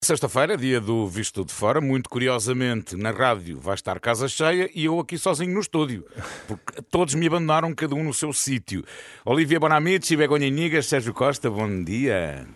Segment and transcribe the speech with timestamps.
[0.00, 4.84] Sexta-feira, dia do Visto de Fora, muito curiosamente, na rádio vai estar casa cheia e
[4.84, 6.06] eu aqui sozinho no estúdio,
[6.46, 8.84] porque todos me abandonaram, cada um no seu sítio.
[9.24, 12.46] Olivia Bonamici, Begonha Inigas, Sérgio Costa, bom dia.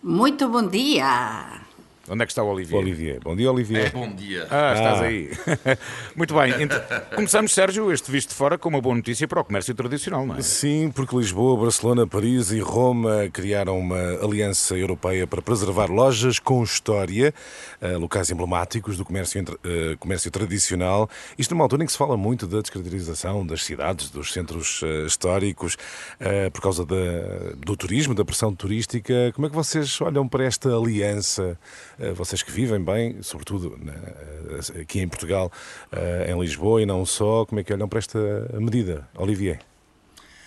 [0.00, 1.65] Muito bom dia.
[2.08, 2.80] Onde é que está o Olivier?
[2.80, 3.20] Olivier.
[3.20, 3.86] Bom dia, Olivier.
[3.86, 4.46] É, bom dia.
[4.48, 5.30] Ah, estás aí.
[6.14, 6.62] Muito bem.
[6.62, 6.80] Então,
[7.14, 10.36] começamos, Sérgio, este visto de fora com uma boa notícia para o comércio tradicional, não
[10.36, 10.42] é?
[10.42, 16.62] Sim, porque Lisboa, Barcelona, Paris e Roma criaram uma aliança europeia para preservar lojas com
[16.62, 17.34] história,
[17.82, 21.10] uh, locais emblemáticos do comércio, uh, comércio tradicional.
[21.36, 25.06] Isto numa altura em que se fala muito da descaracterização das cidades, dos centros uh,
[25.06, 25.76] históricos,
[26.52, 29.32] por causa da, do turismo, da pressão turística.
[29.34, 31.58] Como é que vocês olham para esta aliança?
[31.98, 33.94] Eh, vocês que vivem bem, sobretudo né,
[34.80, 35.50] aqui em Portugal,
[35.92, 38.18] eh, em Lisboa e não só, como é que olham para esta
[38.60, 39.08] medida?
[39.16, 39.60] Olivier.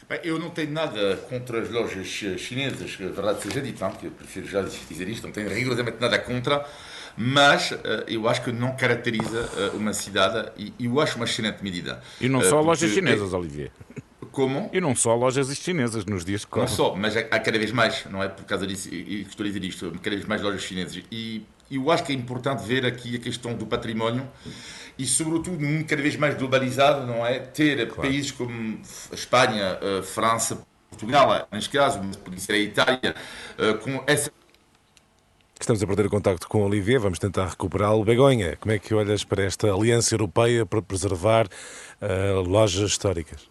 [0.08, 4.08] Bem, eu não tenho nada contra as lojas chinesas, que a verdade seja dita, que
[4.08, 6.66] eu prefiro já dizer isto, não tenho rigorosamente nada contra,
[7.16, 11.64] mas uh, eu acho que não caracteriza uh, uma cidade e eu acho uma excelente
[11.64, 12.02] medida.
[12.20, 13.38] E não só uh, lojas chinesas, é...
[13.38, 13.72] Olivier.
[14.32, 14.70] Como?
[14.72, 16.70] E não só lojas chinesas nos dias que correm.
[16.70, 19.48] Não só, mas há cada vez mais, não é por causa disso que estou a
[19.48, 21.04] dizer isto, cada vez mais lojas chinesas.
[21.12, 24.28] E eu acho que é importante ver aqui a questão do património
[24.98, 27.40] e, sobretudo, num cada vez mais globalizado, não é?
[27.40, 28.02] Ter claro.
[28.02, 28.80] países como
[29.12, 33.16] a Espanha, a França, Portugal, neste caso, mas podia ser a Itália,
[33.58, 34.32] eh, com essa
[35.60, 38.06] Estamos a perder o contacto com o Olivier, vamos tentar recuperá-lo.
[38.06, 43.49] Begonha, como é que olhas para esta aliança europeia para preservar uh, lojas históricas?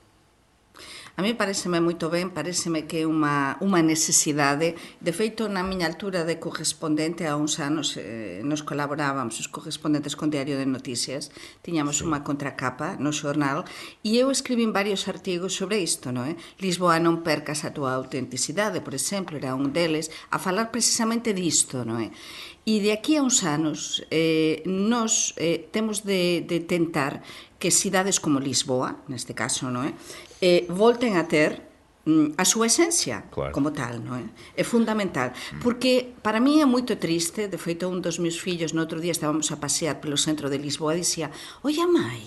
[1.19, 4.79] A mí pareceme moito ben, pareceme que é unha, unha necesidade.
[5.03, 10.15] De feito, na miña altura de correspondente, a uns anos eh, nos colaborábamos os correspondentes
[10.15, 12.07] con Diario de Noticias, tiñamos sí.
[12.07, 13.67] unha contracapa no xornal,
[14.07, 16.39] e eu escribín varios artigos sobre isto, non é?
[16.39, 16.63] Eh?
[16.63, 21.83] Lisboa non percas a túa autenticidade, por exemplo, era un deles, a falar precisamente disto,
[21.83, 22.15] non é?
[22.15, 22.79] Eh?
[22.79, 27.27] E de aquí a uns anos, eh, nos eh, temos de, de tentar
[27.59, 29.91] que cidades como Lisboa, neste caso, non é?
[29.91, 30.28] Eh?
[30.41, 31.63] eh, volten a ter
[32.07, 33.53] mm, a súa esencia claro.
[33.53, 34.27] como tal, non é?
[34.59, 35.61] É fundamental, mm.
[35.61, 39.13] porque para mí é moito triste, de feito un dos meus fillos no outro día
[39.13, 41.29] estábamos a pasear pelo centro de Lisboa e dicía,
[41.63, 42.23] "Oia mãe,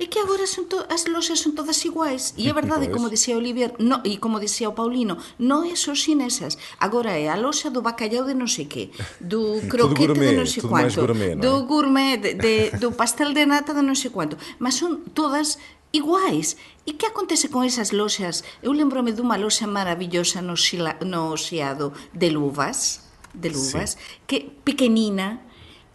[0.00, 2.32] é que agora son to, as loxas son todas iguais.
[2.40, 5.92] E é verdade, como dicía Olivier, no, e como dicía o Paulino, non é só
[5.92, 6.56] xinesas.
[6.80, 8.88] Agora é a loxa do bacalhau de non sei que,
[9.20, 11.44] do croquete gourmet, de non sei quanto, gourmet, non é?
[11.44, 14.40] do gourmet, de, de, do pastel de nata de non sei quanto.
[14.56, 15.60] Mas son todas
[15.92, 16.56] iguais.
[16.88, 18.40] E que acontece con esas loxas?
[18.64, 23.04] Eu lembrome dunha loxa maravillosa no, xila, no xiado de luvas,
[23.36, 24.24] de luvas, sí.
[24.24, 25.44] que pequenina,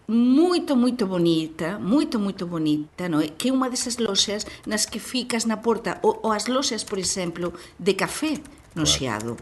[0.07, 3.33] moito, moito bonita, moito, moito bonita, non é?
[3.33, 6.99] Que é unha desas loxas nas que ficas na porta, ou, ou as loxas, por
[7.01, 8.37] exemplo, de café
[8.77, 8.85] no claro.
[8.85, 9.33] xiado.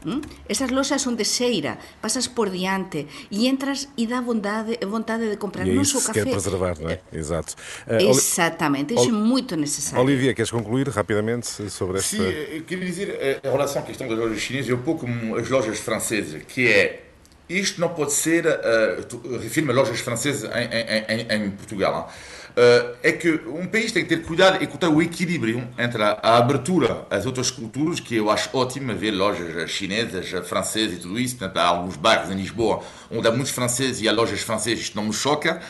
[0.00, 0.24] ¿Mm?
[0.48, 5.36] Esas loxas son de xeira, pasas por diante e entras e dá vontade, vontade de
[5.36, 6.24] comprar e é non só café.
[6.24, 7.04] quer preservar, não é?
[7.12, 7.52] Exato.
[7.84, 10.00] Uh, Exatamente, isso é muito necessário.
[10.00, 12.16] Olivia, queres concluir rapidamente sobre esta...
[12.16, 13.08] Sim, eu queria dizer,
[13.44, 16.64] em relação à questão das lojas chinesas, é um pouco como as lojas francesas, que
[16.64, 17.09] é
[17.58, 22.12] isto não pode ser, uh, refiro-me a lojas francesas em, em, em Portugal,
[22.50, 26.18] uh, é que um país tem que ter cuidado e encontrar o equilíbrio entre a,
[26.22, 31.18] a, abertura às outras culturas, que eu acho ótimo ver lojas chinesas, francesas e tudo
[31.18, 31.36] isso.
[31.36, 34.96] Portanto, há alguns bairros em Lisboa onde há muitos franceses e há lojas francesas, isto
[34.96, 35.60] não me choca.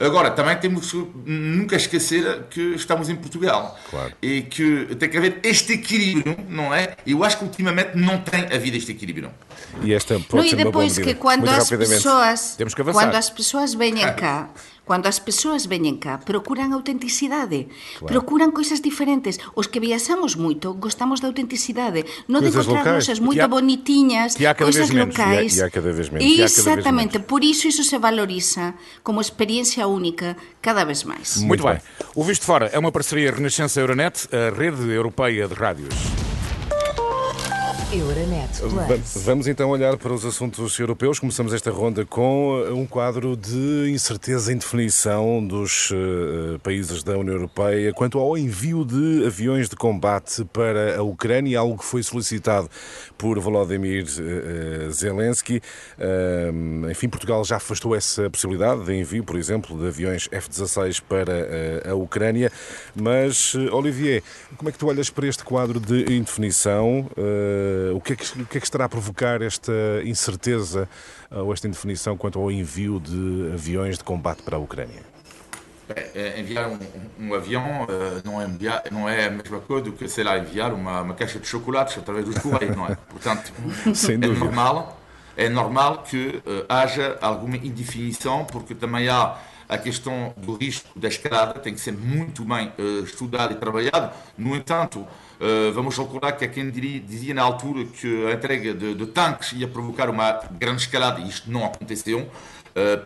[0.00, 3.78] Agora, também temos que nunca esquecer que estamos em Portugal.
[3.90, 4.12] Claro.
[4.22, 6.96] E que tem que haver este equilíbrio, não é?
[7.06, 9.30] Eu acho que ultimamente não tem havido este equilíbrio.
[9.82, 13.00] E esta pode não, ser e depois que quando as pessoas Temos que avançar.
[13.00, 14.48] quando as pessoas vêm cá
[14.88, 17.68] Cando as persoas veñen cá, procuran autenticidade,
[18.00, 18.08] claro.
[18.08, 19.36] procuran coisas diferentes.
[19.52, 24.88] Os que viaxamos moito, gostamos da autenticidade, non de encontrar cousas moito há, bonitiñas, coisas
[24.88, 25.54] locais.
[25.54, 26.24] E há, há cada vez menos.
[26.24, 28.74] Exatamente, por iso iso se valoriza
[29.04, 30.34] como experiencia única
[30.64, 31.36] cada vez máis.
[31.44, 31.78] Muito, Muito bem.
[31.78, 32.08] bem.
[32.16, 36.27] O Visto Fora é uma parceria Renascença Euronet, a rede europeia de rádios.
[37.90, 39.24] Euronet Plus.
[39.24, 41.18] Vamos então olhar para os assuntos europeus.
[41.18, 47.16] Começamos esta ronda com eh, um quadro de incerteza em definição dos uh, países da
[47.16, 52.02] União Europeia quanto ao envio de aviões de combate para a Ucrânia, algo que foi
[52.02, 52.68] solicitado
[53.16, 55.62] por Volodymyr uh, Zelensky.
[55.98, 61.90] Uh, enfim, Portugal já afastou essa possibilidade de envio, por exemplo, de aviões F-16 para
[61.90, 62.52] a Ucrânia.
[62.94, 64.22] Mas, Olivier,
[64.58, 67.08] como é que tu olhas para este quadro de indefinição?
[67.16, 69.72] Uh, o, que é que, o que é que estará a provocar esta
[70.04, 70.88] incerteza
[71.30, 75.02] ou esta indefinição quanto ao envio de aviões de combate para a Ucrânia?
[76.14, 76.78] É, enviar um,
[77.18, 77.88] um avião uh,
[78.22, 81.14] não, é enviar, não é a mesma coisa do que, sei lá, enviar uma, uma
[81.14, 82.94] caixa de chocolates através dos correios, não é?
[82.94, 83.50] Portanto,
[83.86, 85.00] é normal,
[85.34, 91.08] é normal que uh, haja alguma indefinição, porque também há a questão do risco da
[91.08, 94.12] escalada, tem que ser muito bem uh, estudado e trabalhado.
[94.36, 95.06] No entanto,
[95.74, 99.52] vamos recordar que há quem diria, dizia na altura que a entrega de, de tanques
[99.52, 102.28] ia provocar uma grande escalada, e isto não aconteceu.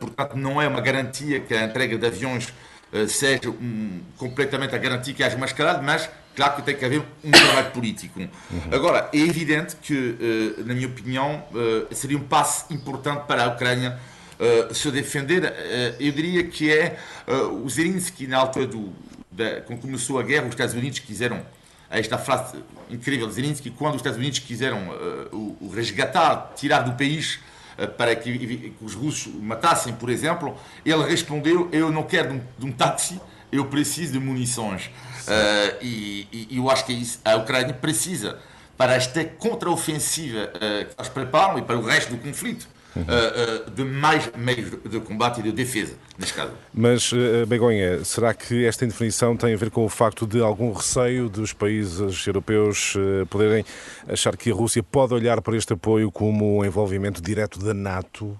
[0.00, 2.52] portanto, não é uma garantia que a entrega de aviões
[2.93, 6.84] eh, seja um, completamente a garantir que haja uma escalada, mas claro que tem que
[6.84, 8.20] haver um trabalho político.
[8.20, 8.29] Uhum.
[8.70, 13.49] Agora, é evidente que, uh, na minha opinião, uh, seria um passo importante para a
[13.49, 13.99] Ucrânia
[14.38, 15.55] uh, se defender.
[15.99, 16.99] eu diria que é
[17.50, 18.93] o Zelensky, na altura do,
[19.31, 21.40] da, quando começou a guerra, os Estados Unidos quiseram
[21.93, 22.59] esta frase
[22.91, 24.89] incrível de Zelensky, quando os Estados Unidos quiseram
[25.33, 27.39] o, o resgatar, tirar do país
[27.77, 32.35] eh, para que, que, os russos matassem, por exemplo, ele respondeu: Eu não quero de
[32.35, 34.87] um, de um táxi, eu preciso de munições.
[34.87, 38.39] Uh, e, e, eu acho que é isso, a Ucrânia precisa
[38.77, 42.67] para esta contraofensiva uh, que eles preparam e para o resto do conflito
[42.97, 46.53] uh, uh, de mais meios de combate e de defesa, neste caso.
[46.73, 50.73] Mas, uh, Begonha, será que esta indefinição tem a ver com o facto de algum
[50.73, 52.94] receio dos países europeus
[53.31, 53.65] poderem
[54.09, 58.37] achar que a Rússia pode olhar para este apoio como um envolvimento direto da NATO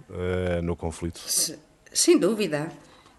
[0.63, 1.21] no conflito?
[1.93, 2.71] Sem dúvida.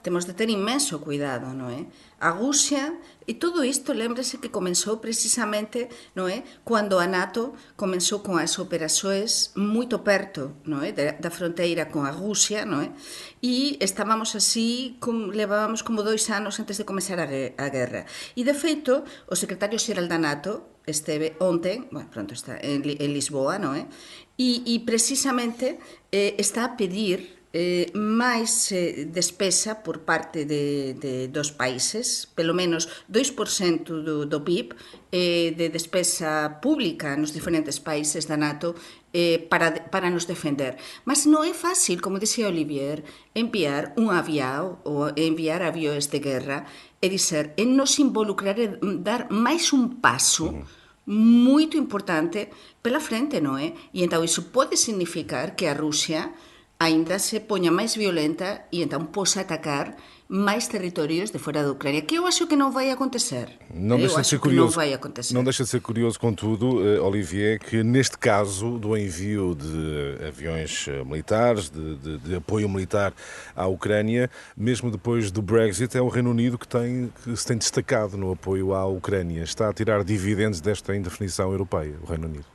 [0.04, 1.88] Temos de ter inmenso cuidado, non é?
[2.20, 6.44] A Rusia, e todo isto lembrese que comenzou precisamente, non é?
[6.68, 10.92] Cando a NATO comenzou con as operaxoes moito perto, non é?
[10.92, 12.92] Da, da fronteira con a Rusia, non é?
[13.40, 18.04] E estábamos así, com, levábamos como dois anos antes de comenzar a, a guerra.
[18.36, 23.10] E de feito, o secretario xeral da NATO, esteve ontem, bueno, pronto está en, en
[23.16, 23.88] Lisboa, non é?
[24.36, 25.80] E, e precisamente
[26.12, 32.58] eh, está a pedir eh, máis eh, despesa por parte de, de dos países, pelo
[32.58, 34.74] menos 2% do, do PIB
[35.14, 38.74] eh, de despesa pública nos diferentes países da NATO
[39.14, 40.82] eh, para, para nos defender.
[41.06, 43.06] Mas non é fácil, como dixía Olivier,
[43.38, 46.66] enviar un avião ou enviar avións de guerra
[46.98, 50.66] e dizer, e nos involucrar e dar máis un paso
[51.06, 52.50] moito importante
[52.82, 53.78] pela frente, non é?
[53.94, 56.34] E entao iso pode significar que a Rusia
[56.80, 59.96] aínda se poña máis violenta e entón posa atacar
[60.34, 63.50] máis territorios de fora da Ucrânia, que eu acho que não vai acontecer.
[63.72, 64.66] Não deixa de ser curioso.
[64.66, 65.34] Não, vai acontecer.
[65.34, 70.88] não deixa de ser curioso, contudo, eh, Olivier, que neste caso do envio de aviões
[70.88, 73.14] eh, militares, de, de, de, apoio militar
[73.56, 77.58] à Ucrânia, mesmo depois do Brexit, é o Reino Unido que, tem, que se tem
[77.58, 79.44] destacado no apoio à Ucrânia.
[79.44, 82.46] Está a tirar dividendos desta indefinição europeia, o Reino Unido.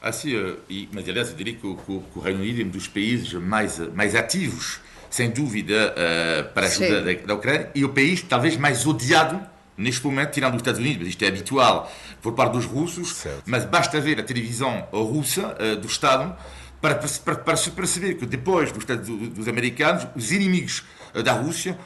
[0.00, 2.86] Assim, e, mas aliás, eu diria que, que, que, o Reino Unido é um dos
[2.86, 7.88] países mais, mais ativos, sem dúvida, uh, para a ajuda da, da, Ucrânia, e o
[7.88, 9.40] país talvez mais odiado
[9.76, 13.42] neste momento, tirando os Estados Unidos, mas isto é habitual por parte dos russos, certo.
[13.46, 16.36] mas basta ver a televisão russa uh, do Estado
[16.80, 20.84] para, para, para, se perceber que depois dos, dos americanos, os inimigos
[21.14, 21.78] uh, da Rússia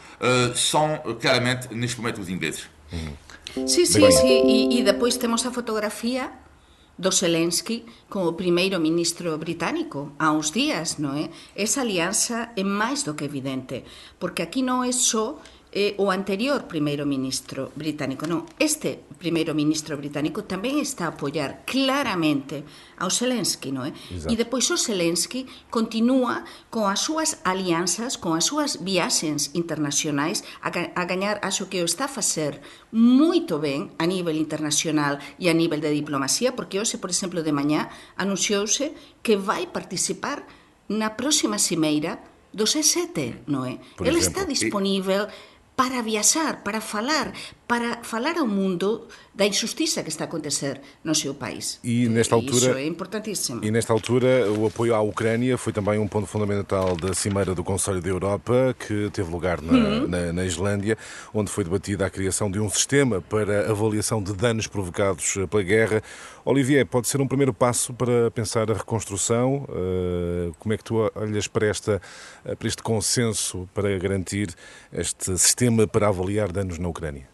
[0.55, 2.69] são claramente, neste momento, os ingleses.
[2.93, 3.13] Hum.
[3.67, 4.47] Sim, sim, sim.
[4.47, 6.31] E, e depois temos a fotografia
[7.01, 11.33] do Zelensky como primeiro ministro británico há uns días, non é?
[11.57, 13.89] Esa alianza é máis do que evidente,
[14.21, 15.41] porque aquí non é só
[15.73, 21.63] eh, o anterior primeiro ministro británico, non, este primeiro ministro británico tamén está a apoiar
[21.63, 22.67] claramente
[22.99, 23.95] ao Zelensky, non é?
[23.95, 24.31] Exacto.
[24.31, 26.43] E depois o Zelensky continúa
[26.75, 31.87] con as súas alianzas, con as súas viaxens internacionais a, a gañar, acho que o
[31.87, 32.59] está a facer
[32.91, 37.55] moito ben a nivel internacional e a nivel de diplomacia, porque hoxe, por exemplo, de
[37.55, 38.91] mañá anunciouse
[39.23, 40.43] que vai participar
[40.91, 42.19] na próxima cimeira
[42.51, 43.79] do G7, non é?
[43.95, 45.51] Por Ele exemplo, está disponível e...
[45.81, 47.33] para viaxar, para falar,
[47.71, 51.79] para falar ao mundo da injustiça que está a acontecer no seu país.
[51.85, 53.65] E nesta altura, Isso é importantíssimo.
[53.65, 57.63] E nesta altura, o apoio à Ucrânia foi também um ponto fundamental da Cimeira do
[57.63, 60.09] Conselho da Europa, que teve lugar na, uhum.
[60.09, 60.99] na, na Islândia,
[61.33, 66.03] onde foi debatida a criação de um sistema para avaliação de danos provocados pela guerra.
[66.45, 69.65] Olivier, pode ser um primeiro passo para pensar a reconstrução?
[69.69, 72.03] Uh, como é que tu olhas para, esta,
[72.43, 74.53] para este consenso para garantir
[74.93, 77.30] este sistema para avaliar danos na Ucrânia?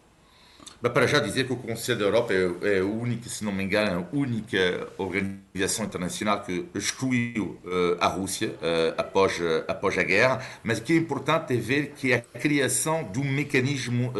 [0.81, 3.51] Mas para já dizer que o Conselho da Europa é, é a única, se não
[3.51, 9.97] me engano, a única organização internacional que excluiu uh, a Rússia uh, após, uh, após
[9.97, 14.13] a guerra, mas o que é importante é ver que a criação de um mecanismo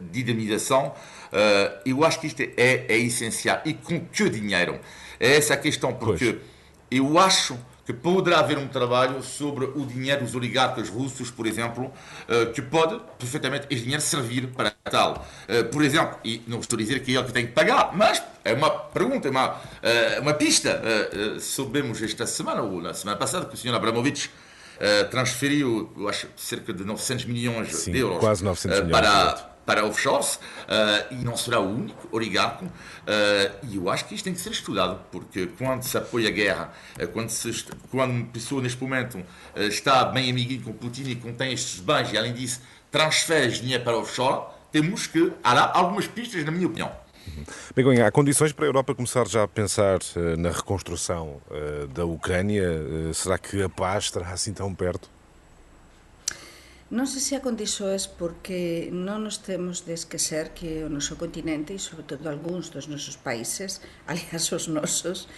[0.00, 0.94] de indemnização,
[1.84, 3.60] eu acho que isto é, é essencial.
[3.64, 4.78] E com que dinheiro?
[5.20, 6.42] é essa a questão, porque pois.
[6.90, 7.58] eu acho
[7.88, 11.90] que poderá haver um trabalho sobre o dinheiro dos oligarcas russos, por exemplo,
[12.28, 15.26] eh, que pode perfeitamente esse dinheiro servir para tal.
[15.48, 17.96] Eh, por exemplo, e não estou a dizer que é ele que tem que pagar,
[17.96, 20.82] mas é uma pergunta, uma, eh, uma pista.
[21.40, 24.30] Soubemos esta semana, ou na semana passada, que o senhor Abramovich
[25.10, 29.84] transferiu, eu acho, cerca de 900 milhões Sim, de euros quase 900 milhões para para
[29.84, 32.64] offshores uh, e não será o único oligarco.
[32.64, 32.70] Uh,
[33.64, 36.72] e eu acho que isto tem que ser estudado, porque quando se apoia a guerra,
[36.98, 39.22] uh, quando, se, quando uma pessoa neste momento
[39.54, 43.98] está bem amiguinho com Putin e contém estes bens e, além disso, transfere dinheiro para
[43.98, 45.30] offshore, temos que.
[45.44, 46.90] Há lá algumas pistas, na minha opinião.
[47.76, 49.98] Begonha, há condições para a Europa começar já a pensar
[50.38, 51.42] na reconstrução
[51.94, 52.64] da Ucrânia?
[53.12, 55.10] Será que a paz estará assim tão perto?
[56.88, 61.20] Non sei se a condiso é porque non nos temos de esquecer que o noso
[61.20, 65.28] continente e sobre todo algúns dos nosos países, aliás os nosos,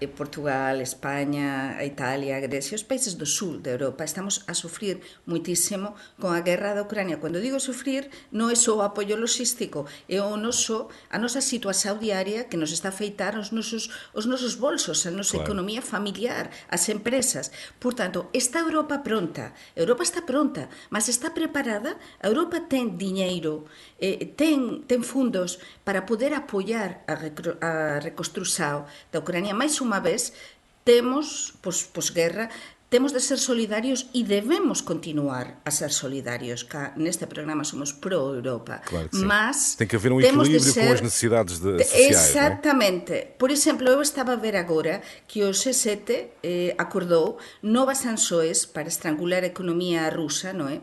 [0.00, 4.54] Eh, Portugal, España, a Italia, a Grecia, os países do sul de Europa estamos a
[4.54, 7.18] sufrir muitísimo con a guerra da Ucrania.
[7.18, 11.98] Cando digo sufrir, non é só o apoio logístico, é o noso, a nosa situación
[11.98, 15.50] diaria que nos está a afeitar os nosos, os nosos bolsos, a nosa claro.
[15.50, 17.50] economía familiar, as empresas.
[17.82, 23.66] Por tanto, está Europa pronta, Europa está pronta, mas está preparada, a Europa ten diñeiro,
[23.98, 30.04] eh, ten, ten fundos para poder apoiar a, a reconstrução da Ucrania, máis un unha
[30.04, 30.36] vez,
[30.84, 32.52] temos, pos, posguerra,
[32.88, 36.62] temos de ser solidarios e debemos continuar a ser solidarios.
[36.64, 38.80] Cá neste programa somos pro-Europa.
[38.84, 40.86] Claro Mas Tem que haver um equilíbrio ser...
[40.86, 42.30] com as necessidades de, sociais.
[42.30, 43.12] Exatamente.
[43.12, 43.24] É?
[43.36, 48.88] Por exemplo, eu estava a ver agora que o G7 eh, acordou novas sanções para
[48.88, 50.80] estrangular a economía rusa, non é?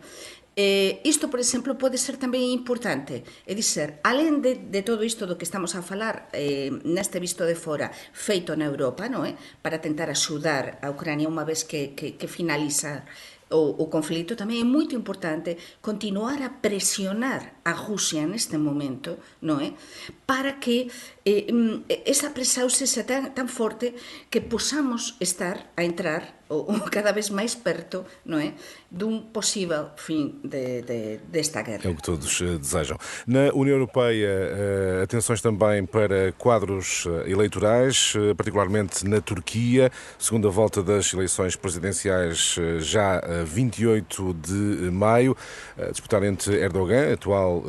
[0.55, 5.27] Eh, isto, por exemplo, pode ser tamén importante, é dizer, alén de, de todo isto
[5.27, 9.35] do que estamos a falar eh, neste visto de fora feito na Europa, no, é?
[9.59, 13.03] para tentar axudar a Ucrania unha vez que, que, que finaliza
[13.51, 19.59] o, o conflito, tamén é moito importante continuar a presionar a Rusia neste momento, no,
[19.59, 19.75] é?
[20.24, 20.88] para que
[21.27, 23.91] eh, mm, esa presión sexa tan, tan forte
[24.31, 28.54] que posamos estar a entrar ou, ou cada vez máis perto, non é,
[28.92, 31.82] dun posível fim de, de, desta guerra.
[31.84, 32.98] É o que todos uh, desejam.
[33.25, 40.84] Na União Europeia, uh, atenções também para quadros uh, eleitorais, particularmente na Turquia, segunda volta
[40.84, 45.36] das eleições presidenciais já 28 de maio,
[45.92, 47.64] disputar entre Erdogan, atual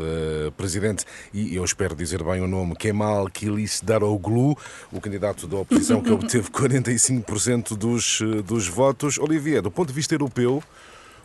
[0.56, 4.56] presidente, e eu espero dizer bem o nome, Kemal Kılıçdaroğlu,
[4.92, 9.18] o candidato da oposição que obteve 45% dos, dos dos votos.
[9.18, 10.62] Olivier, do ponto de vista europeu,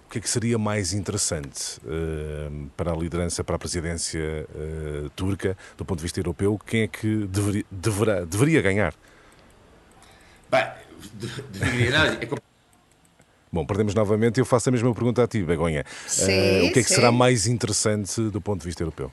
[0.08, 5.10] o que é que seria mais interessante uh, para a liderança, para a presidência uh,
[5.12, 6.60] turca, do ponto de vista europeu?
[6.65, 8.93] Quem é que deveria, deverá, deveria ganhar?
[10.50, 10.65] Bem,
[11.51, 11.98] deveria.
[12.22, 12.27] É
[13.51, 14.39] Bom, perdemos novamente.
[14.39, 15.84] Eu faço a mesma pergunta a ti, Begonha.
[16.08, 16.96] Sim, uh, o que é que sim.
[16.96, 19.12] será mais interessante do ponto de vista europeu?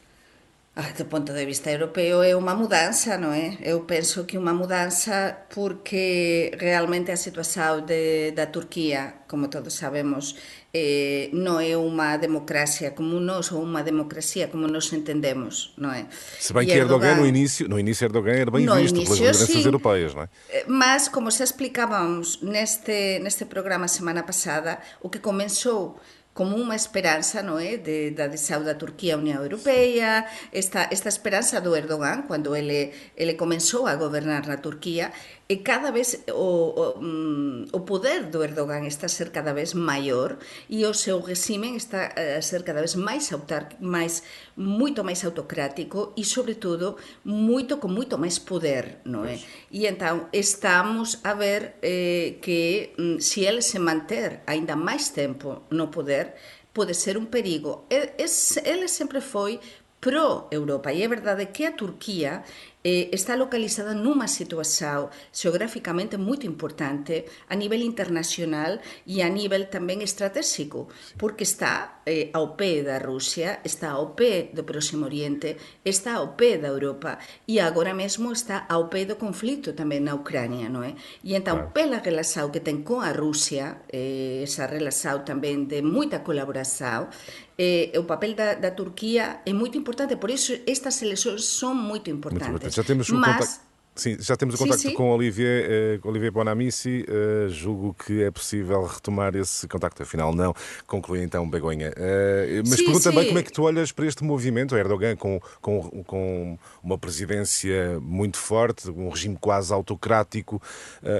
[0.80, 3.58] Ah, do ponto de vista europeo é unha mudanza, non é?
[3.66, 10.38] Eu penso que unha mudanza porque realmente a situación de, da Turquía, como todos sabemos,
[10.70, 16.06] eh, non é unha democracia como nós ou unha democracia como nos entendemos, non é?
[16.38, 19.18] Se bem que Erdogan, Erdogan no início, no início Erdogan era bem visto inicio, pelas
[19.18, 20.62] lideranças europeias, non é?
[20.62, 25.98] Eh, mas, como se explicábamos neste, neste programa semana pasada, o que comenzou
[26.38, 30.22] como unha esperanza no é, de, da adesão da Turquía á Unión Europea,
[30.54, 35.10] esta, esta esperanza do Erdogan, cando ele, ele comenzou a gobernar na Turquía,
[35.48, 36.44] e cada vez o,
[36.76, 40.36] o, mm, o poder do Erdogan está a ser cada vez maior
[40.68, 44.22] e o seu regime está a ser cada vez máis autar, máis
[44.54, 49.40] moito máis autocrático e sobre todo moito con moito máis poder, non é?
[49.72, 55.64] E então estamos a ver eh, que mm, se ele se manter aínda máis tempo
[55.72, 56.36] no poder
[56.76, 57.88] pode ser un perigo.
[57.88, 59.58] Ele sempre foi
[60.00, 62.44] pro-Europa e é verdade que a Turquía eh,
[62.84, 70.86] está localizada nunha situación xeográficamente moito importante a nivel internacional e a nivel tamén estratégico,
[71.18, 76.38] porque está eh, ao pé da Rusia, está ao pé do Próximo Oriente, está ao
[76.38, 77.18] pé da Europa
[77.50, 80.94] e agora mesmo está ao pé do conflito tamén na Ucrania, non é?
[81.26, 86.22] E entón, pela relación que ten con a Rusia, eh, esa relación tamén de moita
[86.22, 87.10] colaboración,
[87.58, 92.08] eh, o papel da, da Turquía é moito importante, por iso estas eleccións son moito
[92.08, 92.48] importantes.
[92.48, 93.68] Muito Já temos um Mas, contacto.
[93.98, 94.94] Sim, já temos o contacto sim.
[94.94, 97.04] com Olivier, uh, Olivier Bonamici.
[97.08, 100.00] Uh, julgo que é possível retomar esse contacto.
[100.04, 100.54] Afinal, não.
[100.86, 101.90] Conclui então Begonha.
[101.90, 103.28] Uh, mas sim, pergunto também sim.
[103.30, 108.36] como é que tu olhas para este movimento, Erdogan, com, com, com uma presidência muito
[108.36, 110.62] forte, um regime quase autocrático,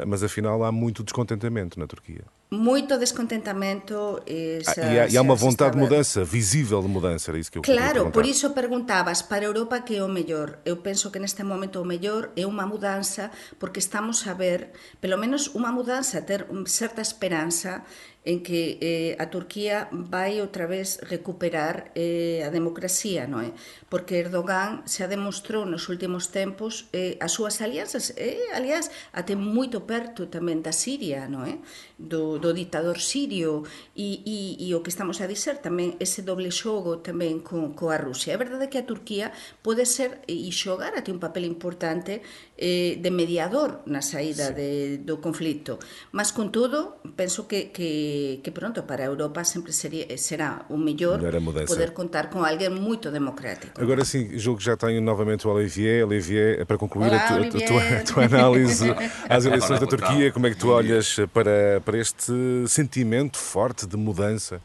[0.07, 2.23] mas afinal há muito descontentamento na Turquia.
[2.51, 4.23] Muito descontentamento.
[4.27, 7.53] E, ah, e, há, e há uma vontade de mudança, visível de mudança, era isso
[7.53, 10.59] que eu Claro, por iso perguntabas para a Europa que é o mellor.
[10.65, 15.19] Eu penso que neste momento o mellor é unha mudanza porque estamos a ver, pelo
[15.19, 17.85] menos unha mudanza, ter certa esperanza
[18.25, 23.55] en que eh, a Turquía vai outra vez recuperar eh, a democracia, non é?
[23.87, 29.87] Porque Erdogan xa demostrou nos últimos tempos eh, as súas alianzas, eh, aliás, até moito
[29.87, 31.63] perto tamén da Siria, non é?
[31.97, 33.63] Do, do ditador sirio
[33.95, 37.97] e, e, e o que estamos a dizer tamén ese doble xogo tamén con, coa
[37.97, 38.35] Rusia.
[38.35, 39.31] É verdade que a Turquía
[39.63, 42.21] pode ser e xogar até un papel importante
[42.59, 44.59] eh, de mediador na saída sí.
[44.59, 44.71] de,
[45.01, 45.79] do conflito,
[46.11, 48.08] mas con todo, penso que, que
[48.43, 51.19] que, pronto, para a Europa sempre seria, será o mellor
[51.67, 53.81] poder contar com alguém muito democrático.
[53.81, 56.07] Agora sim, julgo que já tenho novamente o Olivier.
[56.07, 58.87] Olivier, para concluir Olá, a, tu, a, tua, a, tua, análise
[59.29, 62.33] às eleições da Turquia, como é que tu olhas para, para este
[62.67, 64.61] sentimento forte de mudança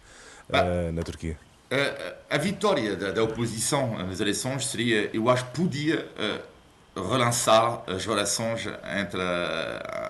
[0.49, 1.37] uh, na Turquia?
[1.71, 6.52] A, a vitória da, da, oposição nas eleições seria, eu acho, podia uh,
[6.95, 8.67] relançar as relações
[8.99, 9.19] entre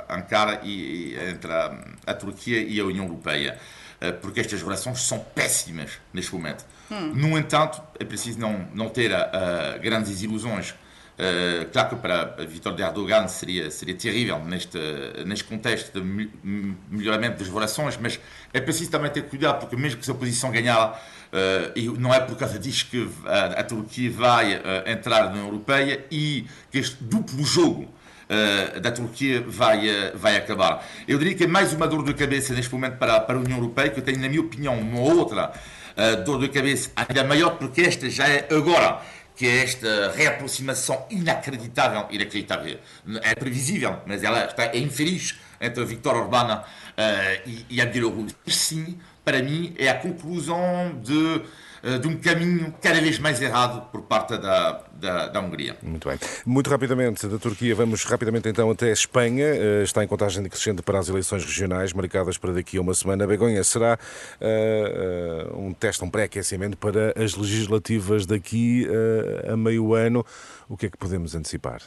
[0.09, 3.57] Ankara e, entre a, a, Turquia e a União Europeia,
[4.01, 6.65] uh, porque estas relações são péssimas neste momento.
[6.91, 7.13] Hum.
[7.15, 10.73] No entanto, é preciso não, não ter uh, grandes ilusões.
[11.13, 14.79] Uh, claro que para vitória de Erdogan seria, seria terrível neste,
[15.27, 16.29] neste contexto de
[16.89, 18.19] melhoramento das relações, mas
[18.51, 20.89] é preciso também ter cuidado, porque mesmo que a oposição ganhar,
[21.31, 25.31] uh, e não é por causa disso que a, a Turquia vai uh, entrar na
[25.33, 27.87] União Europeia e que este duplo jogo
[28.81, 30.83] da Turquia vai, vai acabar.
[31.07, 33.59] Eu diria que é mais uma dor de cabeça neste momento para, para a União
[33.59, 35.51] Europeia, que eu tenho, na minha opinião, uma outra
[36.25, 39.01] dor de cabeça ainda maior, porque esta já é agora
[39.35, 42.79] que é esta reaproximação inacreditável, inacreditável,
[43.21, 46.63] é previsível, mas ela está, é infeliz entre a Viktor Orbán uh,
[47.45, 48.37] e, e a Bielorrússia.
[48.47, 51.41] Sim, para mim, é a conclusão de
[51.99, 55.75] de um caminho cada vez mais errado por parte da, da, da, Hungria.
[55.83, 56.17] Muito bem.
[56.45, 59.45] Muito rapidamente, da Turquia, vamos rapidamente então até a Espanha.
[59.83, 63.27] Está em contagem decrescente para as eleições regionais, marcadas para daqui a uma semana.
[63.27, 63.99] Begonha, será
[64.39, 70.25] uh, um teste, um pré-aquecimento para as legislativas daqui uh, a meio ano.
[70.69, 71.81] O que é que podemos antecipar?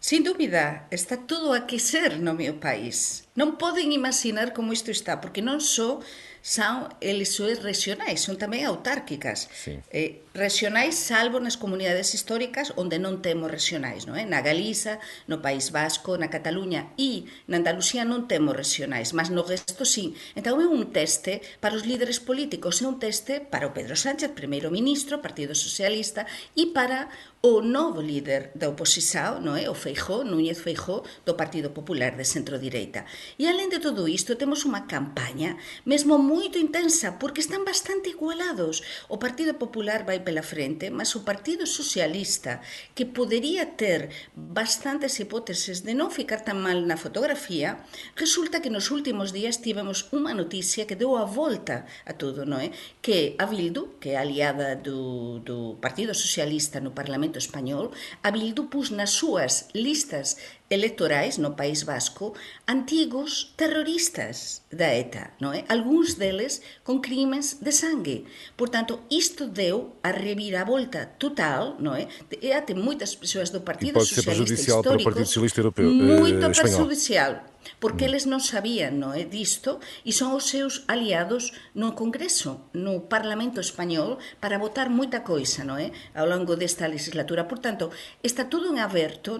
[0.00, 3.23] Sin dúbida, está tudo a aquecer no meu país.
[3.34, 5.98] Non poden imaginar como isto está, porque non só
[6.44, 9.48] son eleições regionais, son tamén autárquicas.
[9.90, 14.28] Eh, regionais salvo nas comunidades históricas onde non temos regionais, non é?
[14.28, 19.40] Na Galiza, no País Vasco, na Cataluña e na Andalucía non temos regionais, mas no
[19.40, 20.12] resto sí.
[20.36, 24.36] Entón é un teste para os líderes políticos, é un teste para o Pedro Sánchez,
[24.36, 27.08] primeiro ministro, Partido Socialista, e para
[27.40, 29.64] o novo líder da oposición, non é?
[29.72, 33.08] O Feijó, Núñez Feijó, do Partido Popular de centro-direita.
[33.38, 38.82] E além de todo isto, temos unha campaña mesmo moito intensa, porque están bastante igualados.
[39.08, 42.60] O Partido Popular vai pela frente, mas o Partido Socialista,
[42.94, 47.82] que podería ter bastantes hipóteses de non ficar tan mal na fotografía,
[48.14, 52.60] resulta que nos últimos días tivemos unha noticia que deu a volta a todo, non
[52.60, 52.70] é?
[53.04, 57.90] Que a Bildu, que é aliada do, do Partido Socialista no Parlamento Español,
[58.22, 60.36] a Bildu pus nas súas listas
[60.70, 62.34] electorais no País Vasco
[62.66, 65.64] antigos terroristas da ETA, non é?
[65.68, 68.24] Algúns deles con crimes de sangue.
[68.56, 72.08] Por tanto, isto deu a reviravolta total, non é?
[72.40, 76.50] E até moitas persoas do Partido Socialista histórico, para o Partido Socialista Europeu, moito eh,
[76.50, 82.68] perjudicial porque eles non sabían non é, disto e son os seus aliados no Congreso,
[82.74, 87.46] no Parlamento Español, para votar moita coisa non é, ao longo desta legislatura.
[87.48, 87.90] Por tanto,
[88.22, 89.38] está todo en aberto,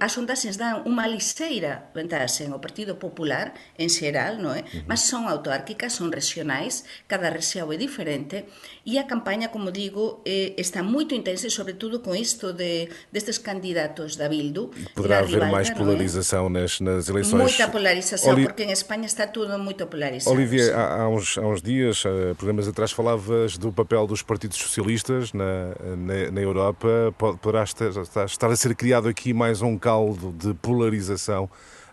[0.00, 4.62] as sondaxes dan unha liseira ventaxe ao Partido Popular en xeral, non é?
[4.86, 8.46] mas son autárquicas, son regionais, cada rexión é diferente,
[8.84, 14.16] e a campaña, como digo, está moito intensa, sobre todo con isto de, destes candidatos
[14.16, 14.70] da Bildu.
[14.94, 17.42] Poderá haver máis polarização nas, nas eleições.
[17.42, 18.44] Moita muita polarização, Oli...
[18.44, 20.34] porque em Espanha está tudo muito polarizado.
[20.34, 24.58] Olivier, há, há, uns, há uns dias, uh, programas atrás, falavas do papel dos partidos
[24.58, 27.14] socialistas na, na, na Europa.
[27.40, 27.90] Poderá estar,
[28.24, 31.44] estar, a ser criado aqui mais um caldo de polarização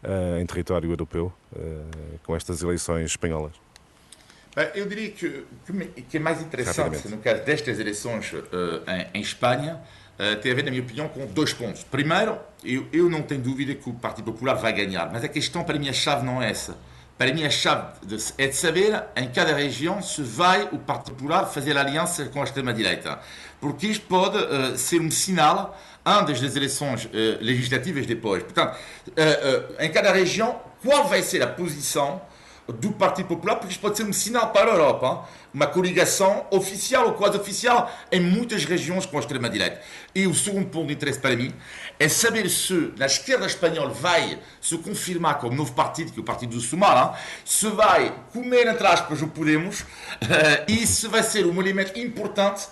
[0.03, 3.53] uh, em território europeu uh, com estas eleições espanholas?
[4.75, 5.73] Eu diria que o
[6.09, 8.41] que é mais interessante no caso destas eleições uh,
[9.13, 9.79] em, em, Espanha
[10.21, 11.83] uh, ver, na minha opinião, com dois pontos.
[11.83, 15.63] Primeiro, eu, eu não tenho dúvida que o Partido Popular vai ganhar, mas a questão
[15.63, 16.77] para mim a chave não é essa.
[17.17, 21.15] Para mim a chave de, é de saber em cada região se vai o Partido
[21.15, 23.19] Popular fazer aliança com a extrema-direita.
[23.59, 27.07] Porque isto pode uh, ser um sinal antes das eleições
[27.39, 28.41] legislativas depois.
[28.41, 28.75] Portanto,
[29.79, 32.19] em cada região, qual vai ser a posição
[32.71, 37.07] do Partido Popular, porque isto pode ser um sinal para a Europa, uma coligação oficial
[37.07, 39.81] ou quase oficial em muitas regiões com a extrema-direita.
[40.13, 41.53] E o segundo ponto de interesse para mim
[41.99, 46.25] é saber se na esquerda espanhola vai se confirmar como novo partido, que é o
[46.25, 49.85] Partido do Sumar, se vai comer, entre aspas, o Podemos, uh,
[50.67, 52.67] e se vai ser um elemento importante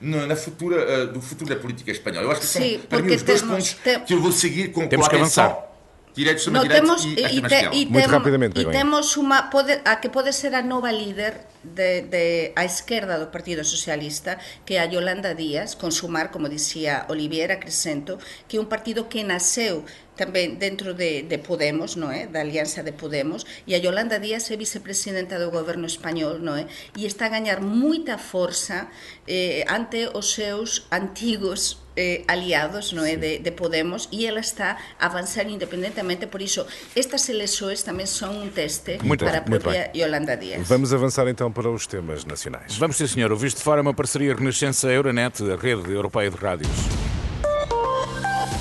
[0.00, 2.26] na futura, uh, do futuro da política espanhola.
[2.26, 4.00] Eu acho que Sim, são, para mim, os dois pontos tem...
[4.00, 5.73] que eu vou seguir com, temos com atenção
[6.14, 10.06] Direitos no, temos, e, e, te, e, Muito rapidamente, e temos unha pode, a que
[10.06, 14.86] pode ser a nova líder de, de a esquerda do Partido Socialista que é a
[14.86, 19.82] Yolanda Díaz con sumar, como dicía Oliviera Crescento que é un partido que nasceu
[20.14, 22.24] tamén dentro de, de Podemos, non é?
[22.24, 26.54] Eh, da alianza de Podemos e a Yolanda Díaz é vicepresidenta do goberno español, non
[26.54, 26.70] é?
[26.94, 28.86] Eh, e está a gañar moita forza
[29.26, 33.04] eh, ante os seus antigos eh, aliados no?
[33.04, 38.08] É, de, de Podemos e ela está a avanzar independentemente por iso estas eleições tamén
[38.10, 40.66] son un teste muito para a própria Yolanda Díaz.
[40.66, 42.76] Vamos avançar então para os temas nacionais.
[42.76, 46.30] Vamos sim senhor, o Visto de Fora é uma parceria Renascença Euronet, a rede europeia
[46.30, 47.03] de rádios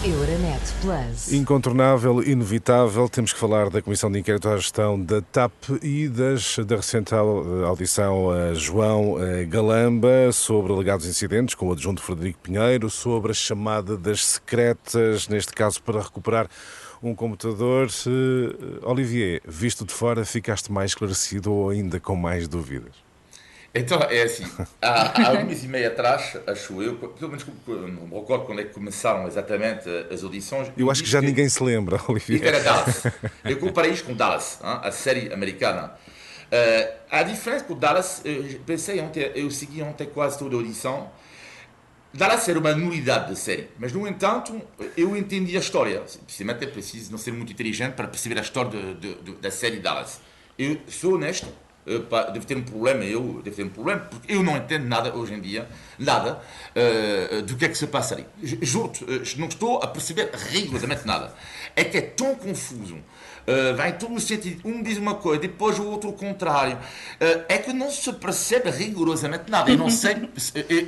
[0.05, 1.31] Euronet Plus.
[1.31, 6.57] Incontornável, inevitável, temos que falar da Comissão de Inquérito à Gestão da TAP e das,
[6.59, 7.15] da recente
[7.65, 13.33] audição a João eh, Galamba sobre alegados incidentes com o adjunto Frederico Pinheiro, sobre a
[13.33, 16.49] chamada das secretas, neste caso para recuperar
[17.01, 17.87] um computador.
[18.81, 23.12] Olivier, visto de fora, ficaste mais esclarecido ou ainda com mais dúvidas?
[23.75, 24.45] Então, é assim,
[24.79, 28.61] há, há um mês e meio atrás, acho eu, pelo menos não me recordo quando
[28.61, 30.71] é que começaram exatamente as audições.
[30.77, 32.43] Eu acho que já que, ninguém se lembra, Olivier.
[32.45, 33.03] Era Dallas.
[33.43, 35.91] Eu comparei isto com Dallas, hein, a série americana.
[36.53, 41.09] Uh, a diferença com Dallas, eu pensei ontem, eu segui ontem quase toda a audição.
[42.13, 44.61] Dallas era uma nulidade de série, mas no entanto
[44.95, 46.03] eu entendi a história.
[46.25, 49.49] Precisamente é preciso não ser muito inteligente para perceber a história de, de, de, da
[49.49, 50.21] série Dallas.
[50.59, 51.47] Eu sou honesto,
[51.85, 55.33] devo ter um problema, eu devo ter um problema, porque eu não entendo nada hoje
[55.33, 55.67] em dia,
[55.97, 56.41] nada,
[56.75, 58.25] uh, do que é que se passa ali.
[58.41, 61.33] Juro-te, uh, não estou a perceber rigorosamente nada.
[61.75, 62.97] É que é tão confuso
[63.47, 64.61] uh, vai em todo o sentido.
[64.67, 66.75] Um diz uma coisa, depois o outro o contrário.
[66.75, 69.69] Uh, é que não se percebe rigorosamente nada.
[69.69, 70.29] Eu não sei,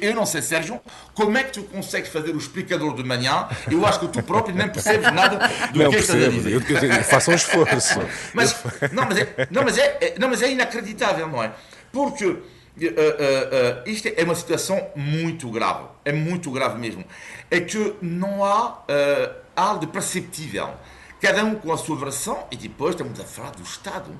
[0.02, 0.80] eu não sei, Sérgio,
[1.14, 3.48] como é que tu consegues fazer o explicador de manhã?
[3.70, 6.52] Eu acho que tu próprio nem percebes nada do não que estás a dizer.
[6.52, 8.00] Eu, eu, eu faço um esforço.
[8.34, 8.56] Mas,
[8.92, 10.85] não, mas é, não, mas é, é, não, mas é inacreditável,
[11.32, 11.54] não é?
[11.92, 15.86] Porque uh, uh, uh, isto é uma situação muito grave.
[16.04, 17.04] É muito grave mesmo.
[17.50, 18.84] É que não há
[19.56, 20.70] algo perceptível
[21.26, 24.12] cada um com a sua versão, e depois estamos a falar do Estado.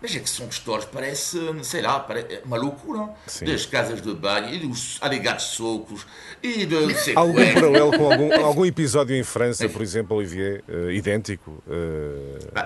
[0.00, 3.10] Mas é que são histórias, parece, sei lá, parece uma loucura.
[3.26, 3.46] Sim.
[3.46, 6.06] Das casas de banho e dos alegados socos
[6.40, 6.76] e de.
[7.16, 11.62] algum paralelo com algum, algum episódio em França, por exemplo, Olivier, uh, idêntico?
[11.66, 12.64] Uh,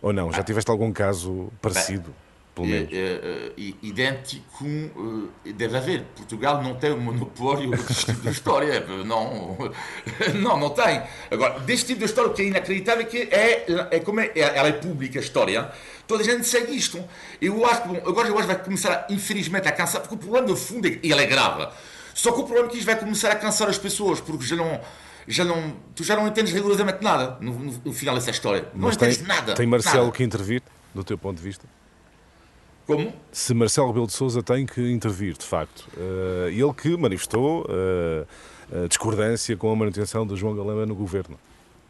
[0.00, 0.32] ou não?
[0.32, 2.14] Já tiveste algum caso parecido?
[2.54, 2.90] Pelo menos.
[2.92, 4.64] É, é, idêntico
[5.44, 6.04] deve haver.
[6.14, 8.80] Portugal não tem o monopólio deste tipo de história.
[9.04, 9.56] Não,
[10.40, 11.02] não, não tem.
[11.30, 14.30] Agora, deste tipo de história, o que é inacreditável é que é, é como é,
[14.34, 15.70] ela é pública, a história.
[16.06, 17.02] Toda a gente segue isto.
[17.40, 20.18] Eu acho que, bom, agora eu acho que vai começar, infelizmente, a cansar, porque o
[20.18, 21.68] problema, no fundo, é, ele é grave.
[22.14, 24.56] Só que o problema é que isto vai começar a cansar as pessoas, porque já
[24.56, 24.80] não
[25.26, 28.68] já não, tu já não entendes rigorosamente nada no, no, no final dessa história.
[28.74, 29.54] Mas não entendes tem, nada.
[29.54, 30.16] Tem Marcelo nada.
[30.16, 30.62] que intervir,
[30.92, 31.66] do teu ponto de vista?
[32.86, 33.12] Como?
[33.30, 35.86] Se Marcelo Rebelo de Sousa tem que intervir, de facto.
[35.96, 41.38] Uh, ele que manifestou uh, discordância com a manutenção de João Galamba no governo.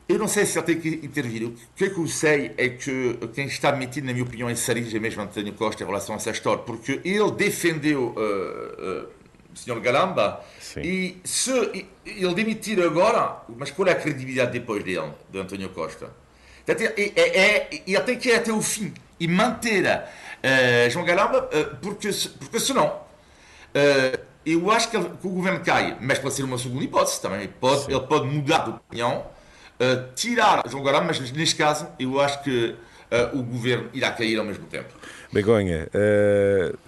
[0.09, 1.45] Eu não sei se ele tem que intervir.
[1.45, 4.55] O que, é que eu sei é que quem está metido, na minha opinião, em
[4.55, 9.09] Sarija é mesmo António Costa em relação a essa história, porque ele defendeu uh,
[9.53, 9.81] o Sr.
[9.81, 10.81] Galamba Sim.
[10.81, 11.51] e se
[12.05, 16.11] ele demitir agora, mas qual é a credibilidade depois dele, de António Costa?
[16.67, 19.87] É, é, é, ele tem que ir até o fim e manter
[20.43, 25.61] uh, João Galamba, uh, porque, porque senão uh, eu acho que, ele, que, o governo
[25.61, 27.49] cai, mas pode ser uma segunda hipótese também.
[27.49, 29.25] Pode, ele pode mudar de opinião,
[30.17, 32.75] tirar João Galamba, mas neste caso eu acho que
[33.35, 34.89] o governo irá cair ao mesmo tempo.
[35.33, 35.89] Begonha,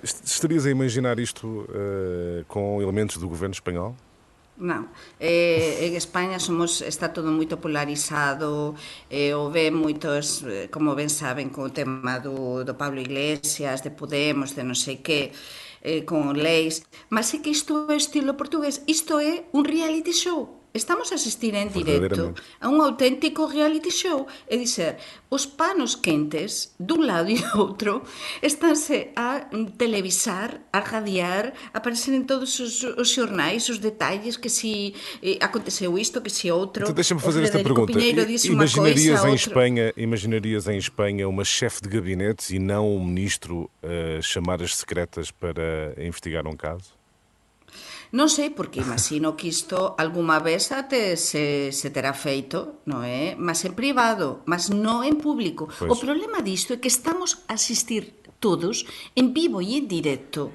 [0.02, 1.68] estarias a imaginar isto
[2.48, 3.96] com elementos do governo espanhol?
[4.54, 4.86] Non.
[5.18, 8.78] Eh, en España somos está todo moito polarizado,
[9.10, 13.90] eh, o ve moitos, eh, como ben saben, co tema do, do Pablo Iglesias, de
[13.90, 15.34] Podemos, de non sei que,
[15.82, 20.63] eh, con leis, mas é que isto é estilo portugués, isto é un reality show,
[20.74, 24.98] estamos a asistir en directo a un auténtico reality show, é dizer,
[25.30, 28.02] os panos quentes dun lado e outro
[28.42, 29.46] estánse a
[29.78, 35.94] televisar, a radiar, aparecer en todos os, os xornais, os detalles que si eh, aconteceu
[35.94, 36.82] isto, que si outro.
[36.82, 37.94] Então, Deixa-me fazer esta pergunta.
[37.94, 43.70] Imaginarias coisa, em Espanha, imaginarias em Espanha uma chefe de gabinete e não um ministro
[43.78, 47.03] uh, chamar as secretas para investigar um caso?
[48.14, 53.35] Non sei, porque imagino que isto alguma vez até se, se terá feito, non é?
[53.35, 55.66] Mas en privado, mas non en público.
[55.66, 55.90] Pues...
[55.90, 58.87] O problema disto é que estamos a asistir todos
[59.18, 60.55] en vivo e en directo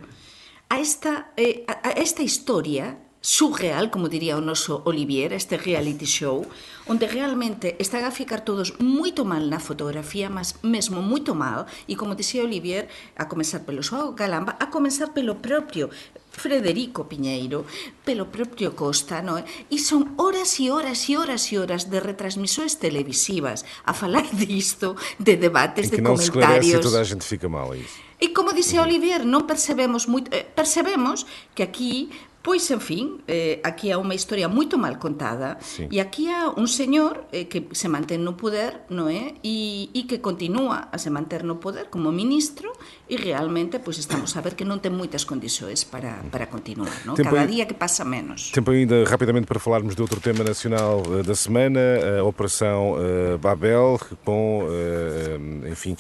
[0.71, 6.07] a esta, eh, a, a esta historia surreal, como diría o noso Olivier, este reality
[6.07, 6.47] show,
[6.87, 11.99] onde realmente están a ficar todos moito mal na fotografía, mas mesmo moito mal, e
[11.99, 12.87] como dixía Olivier,
[13.19, 15.91] a comenzar pelo Joao Galamba, a comenzar pelo propio
[16.31, 17.67] Frederico Piñeiro,
[18.07, 19.43] pelo propio Costa, non é?
[19.67, 24.95] E son horas e horas e horas e horas de retransmisões televisivas a falar disto,
[25.19, 26.79] de debates, de comentarios.
[26.79, 28.07] E toda a gente fica mal isso.
[28.19, 31.23] E como dice Olivier, non percebemos moito, eh, percebemos
[31.55, 32.11] que aquí
[32.49, 36.65] Pois, en fin, eh, aquí há unha historia moito mal contada e aquí há un
[36.65, 39.37] señor eh, que se mantén no poder, non é?
[39.45, 42.73] E, e que continúa a se manter no poder como ministro
[43.05, 47.13] e realmente pois estamos a ver que non ten moitas condições para, para continuar, non?
[47.13, 48.49] Cada día que pasa menos.
[48.49, 53.37] Tempo ainda rapidamente para falarmos de outro tema nacional uh, da semana, a Operação uh,
[53.37, 55.93] Babel, com, uh, enfim,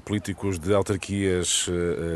[0.00, 1.68] políticos de autarquias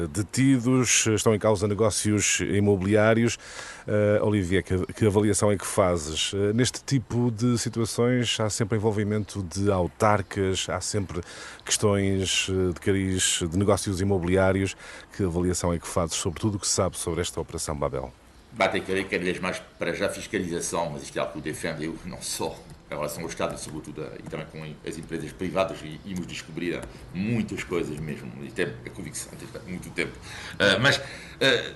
[0.08, 3.38] detidos, estão em causa negócios imobiliários imobiliários.
[3.86, 6.32] Uh, Olivia, que, que, avaliação é que fazes?
[6.32, 11.20] Uh, neste tipo de situações há sempre envolvimento de autarcas, há sempre
[11.64, 14.76] questões eh, de cariz de negócios imobiliários.
[15.16, 18.12] Que avaliação é que fazes sobre tudo o que se sabe sobre esta Operação Babel?
[18.52, 21.96] Bate querer cada vez mais para já fiscalização, mas isto é algo que defendo, eu
[22.04, 22.56] não só
[22.90, 26.80] em relação ao sobretudo, e também com as empresas privadas, e íamos descobrir
[27.14, 30.12] muitas coisas mesmo, e tem a convicção, há muito tempo.
[30.54, 31.02] Uh, mas uh,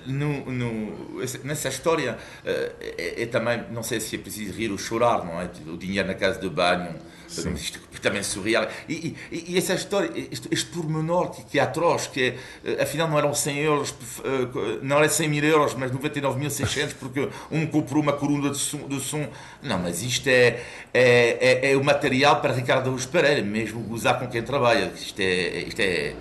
[0.05, 4.77] no, no, nessa história uh, é, é, também, não sei se é preciso rir ou
[4.77, 5.49] chorar, não é?
[5.67, 6.95] O dinheiro na casa de banho,
[7.27, 7.53] Sim.
[7.53, 8.67] isto também surreal.
[8.87, 12.83] E, e, e, essa história, este, este pormenor que, que é atroz, que é, eh,
[12.83, 17.65] afinal não eram 100 euros, eh, não era 100 mil euros, mas 99.600 porque um
[17.65, 19.27] comprou uma coluna de som, de som.
[19.61, 20.61] Não, mas isto é,
[20.93, 24.91] é, é, é o material para Ricardo Augusto Pereira, mesmo gozar com quem trabalha.
[24.95, 25.59] Isto é.
[25.59, 26.15] Isto é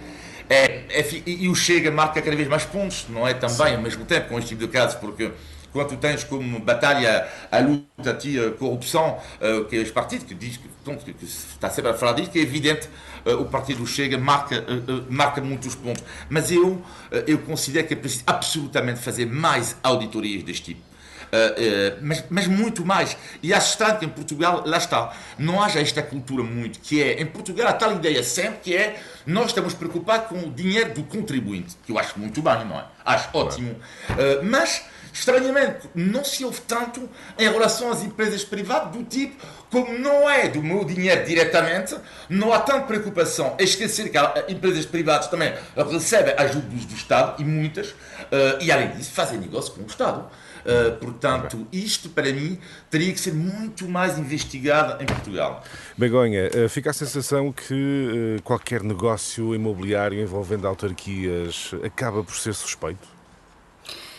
[0.49, 3.33] é, é, e o Chega marca cada vez mais pontos, não é?
[3.33, 3.75] Também, Sim.
[3.77, 5.31] ao mesmo tempo, com este tipo de casos, porque
[5.75, 10.69] quando tens como batalha a luta anti-corrupção, uh, que é os partidos que diz que,
[11.05, 12.89] que, que está sempre a falar disso, que é evidente
[13.27, 16.05] uh, o partido Chega marca, uh, marca muitos pontos.
[16.31, 16.81] Mas eu,
[17.27, 20.95] eu considero que é preciso absolutamente fazer mais auditorias deste tipo.
[21.35, 23.17] Uh, uh, mas, mas, muito mais.
[23.43, 27.21] E acho estranho que em Portugal, lá está, não haja esta cultura muito, que é,
[27.21, 31.03] em Portugal há tal ideia sempre que é, nós estamos preocupados com o dinheiro do
[31.03, 32.85] contribuinte, que eu acho muito bem, não é?
[33.05, 33.73] Acho ótimo.
[33.73, 34.85] Uh, mas
[35.15, 39.37] Estranhamente, não se ouve tanto em relação às empresas privadas, do tipo,
[39.71, 41.97] como não é do meu dinheiro diretamente,
[42.29, 43.55] não há tanta preocupação.
[43.57, 44.19] É esquecer que
[44.53, 49.73] empresas privadas também recebem ajuda do Estado, e muitas, uh, e além disso, fazem negócio
[49.75, 50.29] com o Estado.
[50.65, 52.59] Uh, portanto, isto para mim
[52.91, 55.63] teria que ser muito mais investigado em Portugal.
[55.97, 63.14] Begonha, fica a sensação que uh, qualquer negócio imobiliário envolvendo autarquias acaba por ser suspeito?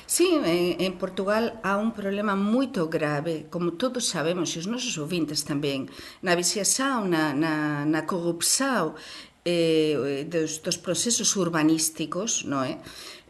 [0.07, 5.01] Sí, en, en Portugal há un problema moito grave, como todos sabemos, e os nosos
[5.01, 5.89] ouvintes tamén,
[6.21, 8.93] na viciação, na, na, na corrupção
[9.41, 12.77] eh, dos, dos procesos urbanísticos, non é?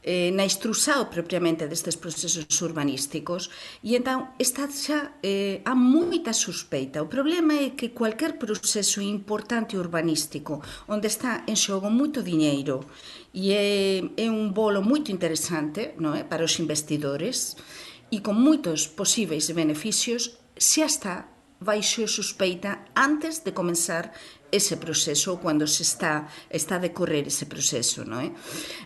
[0.05, 3.49] eh, na instruxao propiamente destes procesos urbanísticos
[3.81, 7.01] e entón está xa eh, há moita suspeita.
[7.01, 12.85] O problema é que cualquier proceso importante urbanístico onde está en xogo moito diñeiro
[13.33, 16.21] e é, é un bolo moito interesante non é?
[16.21, 17.57] para os investidores
[18.13, 21.34] e con moitos posíveis beneficios xa está
[21.65, 24.13] baixo suspeita antes de comenzar
[24.53, 28.29] ese proceso cando se está está a decorrer ese proceso, non é?
[28.29, 28.31] Eh?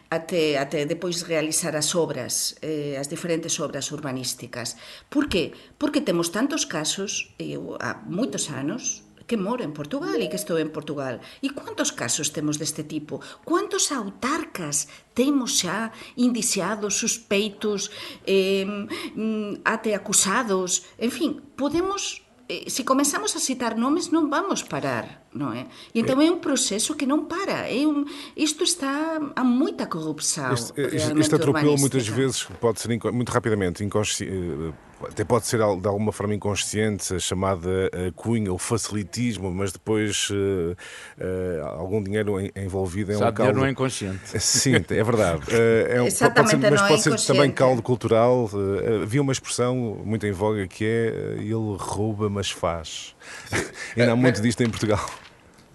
[0.10, 4.80] Até até depois realizar as obras, eh, as diferentes obras urbanísticas.
[5.12, 5.52] Por que?
[5.78, 10.58] Porque temos tantos casos, eu há moitos anos, que moro en Portugal e que estou
[10.58, 11.22] en Portugal.
[11.46, 13.22] E quantos casos temos deste tipo?
[13.46, 17.94] Quantos autarcas temos xa indiciados, suspeitos,
[18.26, 20.90] eh, mm, até acusados?
[20.98, 25.70] En fin, podemos eh, se comenzamos a citar nomes non vamos parar, non é?
[25.94, 30.54] E entón é un proceso que non para, é un isto está a moita corrupção.
[30.54, 35.58] Este, este, este atropelo muitas vezes pode ser muito rapidamente inconsciente eh, até pode ser
[35.58, 40.76] de alguma forma inconsciente, a chamada uh, cunha, o facilitismo, mas depois uh,
[41.18, 43.60] uh, algum dinheiro envolvido em Sabe, um caldo.
[43.60, 44.40] não é inconsciente.
[44.40, 45.44] Sim, é verdade.
[45.90, 48.50] é um, pode ser, mas pode é ser também caldo cultural.
[49.04, 53.16] havia uma expressão muito em voga que é ele rouba, mas faz.
[53.96, 55.10] Ainda há muito disto em Portugal.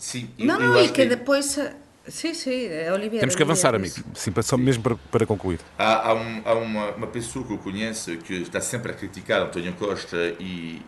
[0.04, 1.58] Sim, não, não, e que, que depois
[2.06, 3.20] Sim, sim, é Oliveira.
[3.20, 3.94] Temos que avançar, amigo.
[4.14, 5.58] Sim, só mesmo para, para concluir.
[5.78, 9.40] Há, há, um, há uma, uma, pessoa que eu conheço que está sempre a criticar
[9.40, 10.82] António Costa e,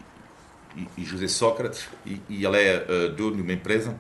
[0.77, 3.99] e, e José Sócrates, e, e ele é uh, dono de uma empresa,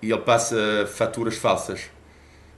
[0.00, 0.56] e ele passa
[0.90, 1.82] faturas falsas.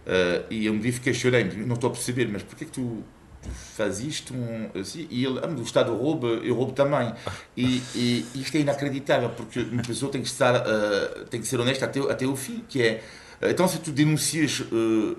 [0.07, 3.03] Uh, e eu me vi, fiquei chorando, não estou a perceber, mas porquê que tu,
[3.43, 4.35] tu fazes isto?
[4.35, 5.07] Um, assim?
[5.11, 7.13] E ele, ah, o Estado rouba, eu roubo também.
[7.57, 11.59] E, e, isto é inacreditável, porque uma pessoa tem que, estar, uh, tem que ser
[11.61, 13.03] honesta até, até o fim, que é
[13.43, 15.17] então, se tu denuncias uh,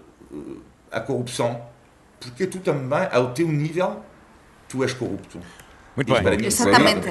[0.91, 1.59] a corrupção,
[2.19, 4.03] porque tu também, ao teu nível,
[4.69, 5.39] tu és corrupto.
[5.95, 6.45] Muito bem.
[6.45, 7.07] Exatamente.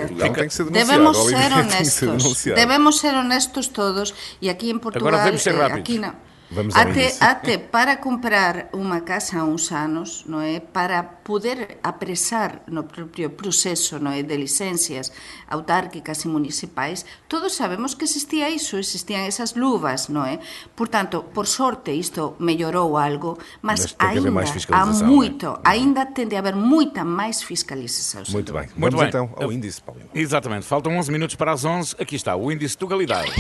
[0.70, 2.44] Devemos ser honestos.
[2.44, 4.14] Devemos ser honestos todos.
[4.40, 5.08] E aqui em Portugal.
[5.08, 5.80] Agora devemos ser rápidos.
[5.80, 6.14] Aqui não,
[6.50, 12.66] Vamos até, até para comprar unha casa a uns anos, non é, para poder apresar
[12.66, 15.14] no propio proceso non é, de licencias
[15.46, 20.42] autárquicas e municipais, todos sabemos que existía iso, existían esas luvas, non é?
[20.74, 24.42] Por tanto, por sorte isto mellorou algo, mas, mas ainda
[24.74, 25.70] há moito, é?
[25.70, 28.26] ainda tende a haber moita máis fiscalização.
[28.26, 28.66] Muito bem.
[28.74, 29.08] Muito Vamos bem.
[29.08, 30.02] então ao índice, Paulo.
[30.10, 30.66] Exatamente.
[30.66, 31.94] Faltam 11 minutos para as 11.
[31.94, 33.30] Aqui está o índice de Galidade.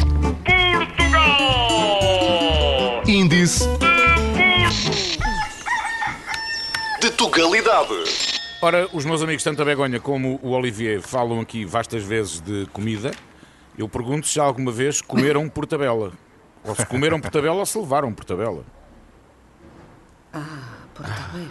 [3.10, 3.64] Índice
[7.00, 8.04] de Tugalidade.
[8.62, 12.66] Ora, os meus amigos, tanto a Begonha como o Olivier, falam aqui vastas vezes de
[12.72, 13.10] comida.
[13.76, 16.12] Eu pergunto se já alguma vez comeram por tabela.
[16.62, 18.64] Ou se comeram por tabela ou se levaram por tabela.
[20.32, 21.50] Ah, por tabela.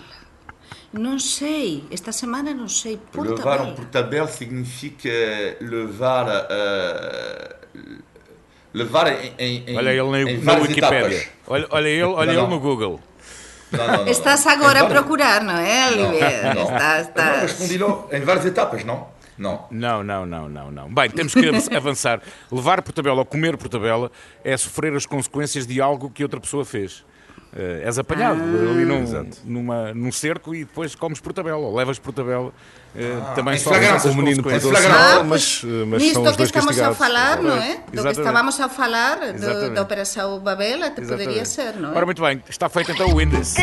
[0.94, 2.98] Não sei, esta semana não sei.
[3.12, 3.76] Por Levaram tabela.
[3.76, 5.10] por tabela significa
[5.60, 6.26] levar.
[6.26, 7.60] Uh,
[8.74, 11.28] levar em, em, Olha ele na, na Wikipédia.
[11.48, 13.00] Olha, olha ele, olha não, ele no Google.
[13.72, 16.56] Não, não, Estás agora a procurar, não é, Olivier?
[16.56, 17.72] Não, Estás, estás...
[18.12, 19.08] em várias etapas, não?
[19.38, 19.68] Não.
[19.72, 20.94] Não, não, não, não, não.
[20.94, 22.22] Bem, temos que avançar.
[22.52, 24.12] Levar por tabela ou comer por tabela
[24.44, 27.06] é sofrer as consequências de algo que outra pessoa fez.
[27.52, 31.76] Uh, és apanhado ah, ali num, numa, num cerco e depois comes por tabela, ou
[31.76, 32.50] levas por tabela.
[32.50, 36.68] Uh, ah, também só o menino por ah, mas, mas Nisto são os que estamos
[36.68, 37.02] castigados.
[37.02, 37.80] a falar, não é?
[37.92, 41.26] Do que estávamos a falar do, da Operação Babel, até Exatamente.
[41.26, 41.96] poderia ser, não é?
[41.96, 43.60] Ora, muito bem, está feito então o índice.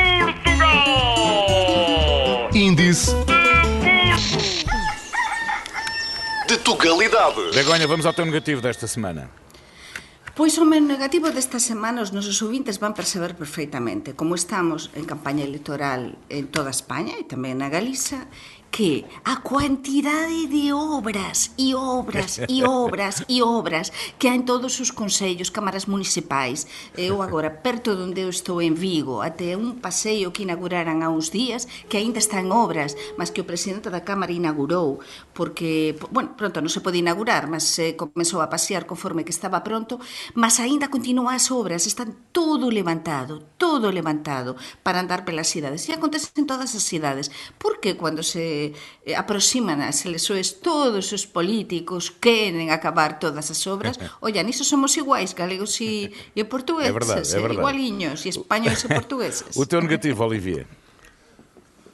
[2.52, 3.14] Índice
[6.48, 7.50] de Tugalidade.
[7.54, 9.28] Begonha, vamos ao teu negativo desta semana.
[10.36, 15.08] Pois o meu negativo destas semanas os nosos ouvintes van perceber perfeitamente como estamos en
[15.08, 18.28] campaña electoral en toda España e tamén na Galiza
[18.76, 23.88] que a cuantidade de obras e obras e obras e obras
[24.20, 28.76] que hai en todos os consellos, cámaras municipais, eu agora perto onde eu estou en
[28.76, 33.32] Vigo, até un paseo que inauguraran há uns días que aínda está en obras, mas
[33.32, 35.00] que o presidente da Cámara inaugurou,
[35.32, 39.64] porque, bueno, pronto non se pode inaugurar, mas se comezou a pasear conforme que estaba
[39.64, 39.96] pronto,
[40.36, 44.52] mas aínda continúa as obras, están todo levantado, todo levantado
[44.84, 45.88] para andar pelas cidades.
[45.88, 47.32] E acontece en todas as cidades.
[47.56, 48.65] Porque cando se
[49.04, 54.96] eh, aproximan as eleições todos os políticos queren acabar todas as obras olla, niso somos
[54.96, 57.60] iguais, galegos e, e portugueses, é verdade, é verdade.
[57.60, 59.56] igualiños, e españoles e portugueses.
[59.56, 60.66] o teu negativo, Olivier?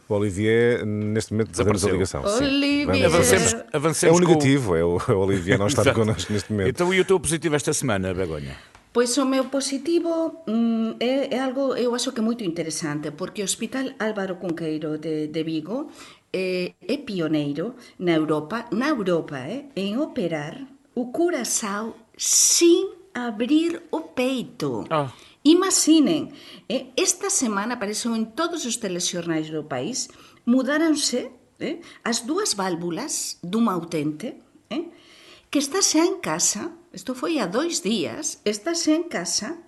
[0.09, 2.23] O Olivier, neste momento, perdemos a ligação.
[2.23, 3.07] Olivier.
[3.07, 6.69] Avancemos, avancemos é o negativo, é o, é o Olivier não estar connosco neste momento.
[6.69, 8.57] Então, e o teu positivo esta semana, Begonha?
[8.93, 13.41] Pois o meu positivo mm, é, é algo, eu acho que é moito interesante, porque
[13.41, 15.89] o Hospital Álvaro Cunqueiro de, de Vigo
[16.33, 24.01] é, é pioneiro na Europa, na Europa, eh, en operar o curazao sin abrir o
[24.17, 24.85] peito.
[24.91, 25.07] Ah.
[25.07, 25.33] Oh.
[25.45, 26.31] Imaginen,
[26.69, 30.07] eh, esta semana apareceu en todos os telexornais do país,
[30.47, 34.39] mudáronse eh, as dúas válvulas dunha utente
[34.71, 34.87] eh,
[35.51, 39.59] que está xa en casa, isto foi a dois días, está xa en casa,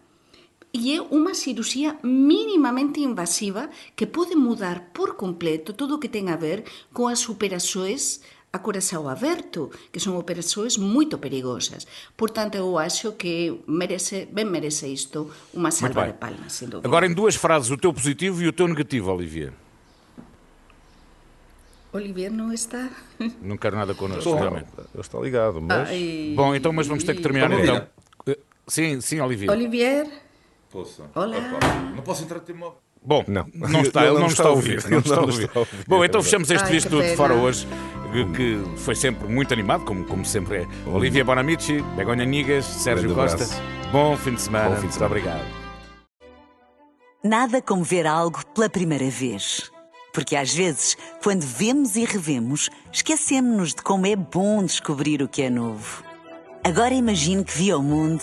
[0.74, 6.26] e é unha cirurxía mínimamente invasiva que pode mudar por completo todo o que ten
[6.26, 8.18] a ver coas operações
[8.54, 11.86] a curação aberto, que são operações muito perigosas.
[12.16, 16.86] Portanto, eu acho que merece, bem merece isto uma salva de palmas, sem dúvida.
[16.86, 19.53] Agora, em duas frases, o teu positivo e o teu negativo, Olivia.
[21.92, 22.90] Olivier não está...
[23.42, 24.70] Não quero nada connosco, Estou- realmente.
[24.78, 25.88] Ele está ligado, mas.
[25.88, 26.32] Ai.
[26.36, 27.86] Bom, então, mas vamos ter que terminar então.
[28.26, 29.51] Eh, Sim, sim, Olivia.
[29.51, 30.07] Olivier,
[30.75, 31.05] Posso?
[31.14, 31.37] Olá.
[31.95, 32.79] Não posso entrar no teu móvel.
[33.01, 33.47] Bom, Não.
[33.55, 34.83] não está, ele não está a ouvir.
[34.91, 35.66] Não está a.
[35.87, 37.64] Bom, então fechamos este Ai, de fora hoje,
[38.12, 38.33] que-
[38.64, 40.66] que foi sempre muito animado, como, como sempre é.
[40.91, 43.45] Olivia Bonamici, Begonha Nigas, Sérgio Grande Costa.
[43.55, 43.62] abraço.
[43.93, 44.70] Bom fim de semana.
[44.70, 45.14] Bom fim de Muito semana.
[45.14, 45.45] obrigado.
[47.22, 49.70] Nada como ver algo pela primeira vez.
[50.12, 55.43] Porque às vezes, quando vemos e revemos, esquecemos-nos de como é bom descobrir o que
[55.43, 56.03] é novo.
[56.64, 58.22] Agora imagine que viu o mundo